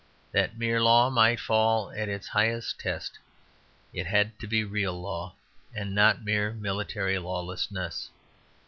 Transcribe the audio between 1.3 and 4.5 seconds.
fail at its highest test it had to